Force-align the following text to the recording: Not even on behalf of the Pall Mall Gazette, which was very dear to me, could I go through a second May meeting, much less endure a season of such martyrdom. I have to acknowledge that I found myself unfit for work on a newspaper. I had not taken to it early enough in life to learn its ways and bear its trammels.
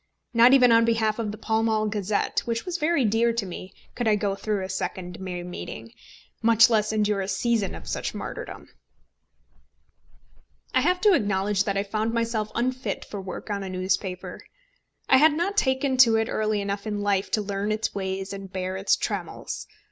Not 0.33 0.51
even 0.53 0.71
on 0.71 0.83
behalf 0.83 1.19
of 1.19 1.31
the 1.31 1.37
Pall 1.37 1.61
Mall 1.61 1.85
Gazette, 1.87 2.41
which 2.45 2.65
was 2.65 2.79
very 2.79 3.05
dear 3.05 3.31
to 3.33 3.45
me, 3.45 3.71
could 3.93 4.07
I 4.07 4.15
go 4.15 4.33
through 4.33 4.63
a 4.63 4.67
second 4.67 5.19
May 5.19 5.43
meeting, 5.43 5.91
much 6.41 6.71
less 6.71 6.91
endure 6.91 7.21
a 7.21 7.27
season 7.27 7.75
of 7.75 7.87
such 7.87 8.15
martyrdom. 8.15 8.67
I 10.73 10.81
have 10.81 11.01
to 11.01 11.13
acknowledge 11.13 11.65
that 11.65 11.77
I 11.77 11.83
found 11.83 12.15
myself 12.15 12.51
unfit 12.55 13.05
for 13.05 13.21
work 13.21 13.51
on 13.51 13.61
a 13.61 13.69
newspaper. 13.69 14.41
I 15.07 15.17
had 15.17 15.33
not 15.33 15.55
taken 15.55 15.97
to 15.97 16.15
it 16.15 16.29
early 16.29 16.61
enough 16.61 16.87
in 16.87 17.01
life 17.01 17.29
to 17.33 17.41
learn 17.43 17.71
its 17.71 17.93
ways 17.93 18.33
and 18.33 18.51
bear 18.51 18.77
its 18.77 18.95
trammels. 18.95 19.67